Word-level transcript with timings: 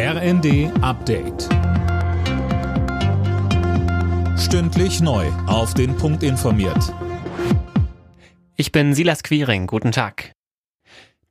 RND 0.00 0.70
Update. 0.80 1.48
Stündlich 4.38 5.00
neu. 5.00 5.26
Auf 5.48 5.74
den 5.74 5.96
Punkt 5.96 6.22
informiert. 6.22 6.94
Ich 8.54 8.70
bin 8.70 8.94
Silas 8.94 9.24
Quiring. 9.24 9.66
Guten 9.66 9.90
Tag. 9.90 10.30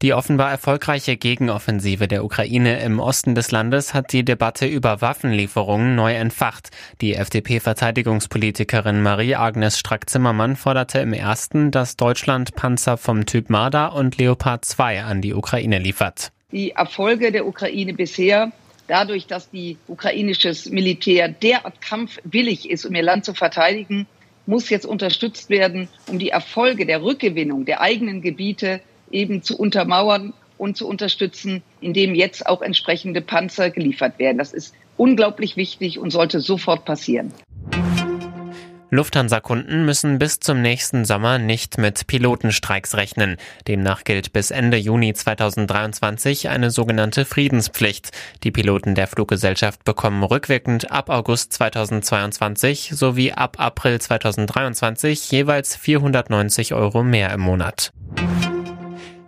Die 0.01 0.13
offenbar 0.13 0.51
erfolgreiche 0.51 1.15
Gegenoffensive 1.15 2.09
der 2.09 2.25
Ukraine 2.25 2.81
im 2.81 2.99
Osten 2.99 3.35
des 3.35 3.51
Landes 3.51 3.93
hat 3.93 4.11
die 4.11 4.25
Debatte 4.25 4.65
über 4.65 4.99
Waffenlieferungen 4.99 5.95
neu 5.95 6.15
entfacht. 6.15 6.71
Die 6.99 7.15
FDP-Verteidigungspolitikerin 7.15 9.01
Marie-Agnes 9.01 9.79
Strack-Zimmermann 9.79 10.57
forderte 10.57 10.99
im 10.99 11.13
ersten, 11.13 11.71
dass 11.71 11.95
Deutschland 11.95 12.53
Panzer 12.55 12.97
vom 12.97 13.25
Typ 13.25 13.49
Marder 13.49 13.93
und 13.93 14.17
Leopard 14.17 14.65
2 14.65 15.05
an 15.05 15.21
die 15.21 15.33
Ukraine 15.33 15.79
liefert. 15.79 16.33
Die 16.53 16.71
Erfolge 16.71 17.33
der 17.33 17.45
Ukraine 17.45 17.93
bisher 17.93 18.53
dadurch, 18.87 19.27
dass 19.27 19.49
die 19.49 19.77
ukrainisches 19.87 20.69
Militär 20.69 21.27
derart 21.27 21.81
kampfwillig 21.81 22.69
ist, 22.69 22.85
um 22.85 22.95
ihr 22.95 23.03
Land 23.03 23.25
zu 23.25 23.33
verteidigen, 23.33 24.07
muss 24.45 24.69
jetzt 24.69 24.85
unterstützt 24.85 25.49
werden, 25.49 25.89
um 26.07 26.19
die 26.19 26.29
Erfolge 26.29 26.85
der 26.85 27.03
Rückgewinnung 27.03 27.65
der 27.65 27.81
eigenen 27.81 28.21
Gebiete 28.21 28.79
eben 29.11 29.43
zu 29.43 29.59
untermauern 29.59 30.33
und 30.57 30.77
zu 30.77 30.87
unterstützen, 30.87 31.63
indem 31.81 32.15
jetzt 32.15 32.45
auch 32.47 32.61
entsprechende 32.61 33.19
Panzer 33.19 33.69
geliefert 33.69 34.17
werden. 34.17 34.37
Das 34.37 34.53
ist 34.53 34.73
unglaublich 34.95 35.57
wichtig 35.57 35.99
und 35.99 36.11
sollte 36.11 36.39
sofort 36.39 36.85
passieren. 36.85 37.33
Lufthansa-Kunden 38.89 39.85
müssen 39.85 40.17
bis 40.17 40.39
zum 40.39 40.61
nächsten 40.61 41.03
Sommer 41.03 41.39
nicht 41.39 41.77
mit 41.77 42.07
Pilotenstreiks 42.07 42.95
rechnen. 42.95 43.35
Demnach 43.67 44.05
gilt 44.05 44.31
bis 44.31 44.49
Ende 44.49 44.77
Juni 44.77 45.13
2023 45.13 46.47
eine 46.47 46.71
sogenannte 46.71 47.25
Friedenspflicht. 47.25 48.11
Die 48.43 48.51
Piloten 48.51 48.95
der 48.95 49.07
Fluggesellschaft 49.07 49.83
bekommen 49.83 50.23
rückwirkend 50.23 50.89
ab 50.89 51.09
August 51.09 51.51
2022 51.53 52.91
sowie 52.93 53.33
ab 53.33 53.57
April 53.59 53.99
2023 53.99 55.31
jeweils 55.31 55.75
490 55.75 56.73
Euro 56.73 57.03
mehr 57.03 57.33
im 57.33 57.41
Monat. 57.41 57.91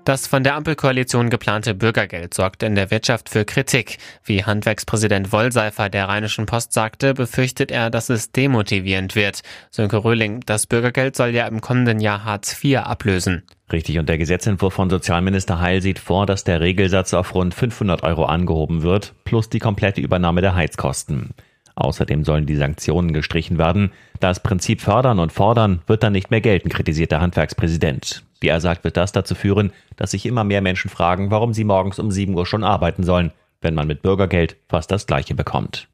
Das 0.09 0.25
von 0.25 0.43
der 0.43 0.55
Ampelkoalition 0.55 1.29
geplante 1.29 1.75
Bürgergeld 1.75 2.33
sorgt 2.33 2.63
in 2.63 2.73
der 2.73 2.89
Wirtschaft 2.89 3.29
für 3.29 3.45
Kritik. 3.45 3.99
Wie 4.23 4.43
Handwerkspräsident 4.43 5.31
Wollseifer 5.31 5.87
der 5.87 6.09
Rheinischen 6.09 6.47
Post 6.47 6.73
sagte, 6.73 7.13
befürchtet 7.13 7.69
er, 7.69 7.91
dass 7.91 8.09
es 8.09 8.31
demotivierend 8.31 9.15
wird. 9.15 9.43
Sönke 9.69 9.97
Röhling, 9.97 10.39
das 10.47 10.65
Bürgergeld 10.65 11.15
soll 11.15 11.29
ja 11.29 11.45
im 11.45 11.61
kommenden 11.61 11.99
Jahr 11.99 12.23
Hartz 12.23 12.57
IV 12.63 12.79
ablösen. 12.79 13.43
Richtig, 13.71 13.99
und 13.99 14.09
der 14.09 14.17
Gesetzentwurf 14.17 14.73
von 14.73 14.89
Sozialminister 14.89 15.59
Heil 15.59 15.79
sieht 15.83 15.99
vor, 15.99 16.25
dass 16.25 16.43
der 16.43 16.59
Regelsatz 16.59 17.13
auf 17.13 17.35
rund 17.35 17.53
500 17.53 18.01
Euro 18.01 18.25
angehoben 18.25 18.81
wird, 18.81 19.13
plus 19.25 19.49
die 19.49 19.59
komplette 19.59 20.01
Übernahme 20.01 20.41
der 20.41 20.55
Heizkosten. 20.55 21.35
Außerdem 21.75 22.23
sollen 22.23 22.47
die 22.47 22.55
Sanktionen 22.55 23.13
gestrichen 23.13 23.59
werden. 23.59 23.91
Das 24.19 24.41
Prinzip 24.41 24.81
fördern 24.81 25.19
und 25.19 25.31
fordern 25.31 25.83
wird 25.85 26.01
dann 26.01 26.13
nicht 26.13 26.31
mehr 26.31 26.41
gelten, 26.41 26.69
kritisiert 26.69 27.11
der 27.11 27.21
Handwerkspräsident. 27.21 28.23
Wie 28.39 28.47
er 28.47 28.61
sagt, 28.61 28.83
wird 28.83 28.97
das 28.97 29.11
dazu 29.11 29.35
führen, 29.35 29.71
dass 29.95 30.11
sich 30.11 30.25
immer 30.25 30.43
mehr 30.43 30.61
Menschen 30.61 30.89
fragen, 30.89 31.31
warum 31.31 31.53
sie 31.53 31.63
morgens 31.63 31.99
um 31.99 32.11
7 32.11 32.33
Uhr 32.35 32.45
schon 32.45 32.63
arbeiten 32.63 33.03
sollen, 33.03 33.31
wenn 33.61 33.75
man 33.75 33.87
mit 33.87 34.01
Bürgergeld 34.01 34.55
fast 34.69 34.91
das 34.91 35.07
gleiche 35.07 35.35
bekommt. 35.35 35.87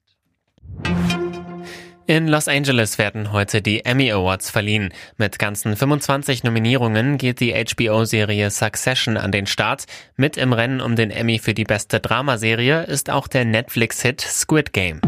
In 2.07 2.27
Los 2.27 2.47
Angeles 2.47 2.99
werden 2.99 3.31
heute 3.31 3.63
die 3.63 3.83
Emmy 3.83 4.11
Awards 4.11 4.51
verliehen. 4.51 4.93
Mit 5.17 5.39
ganzen 5.39 5.75
25 5.75 6.43
Nominierungen 6.43 7.17
geht 7.17 7.39
die 7.39 7.51
HBO-Serie 7.53 8.51
Succession 8.51 9.17
an 9.17 9.31
den 9.31 9.47
Start. 9.47 9.85
Mit 10.15 10.37
im 10.37 10.53
Rennen 10.53 10.81
um 10.81 10.95
den 10.95 11.09
Emmy 11.09 11.39
für 11.39 11.55
die 11.55 11.63
beste 11.63 11.99
Dramaserie 11.99 12.83
ist 12.83 13.09
auch 13.09 13.27
der 13.27 13.45
Netflix-Hit 13.45 14.21
Squid 14.21 14.71
Game. 14.71 15.01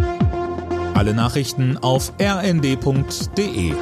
Alle 0.95 1.13
Nachrichten 1.13 1.77
auf 1.77 2.13
rnd.de 2.19 3.75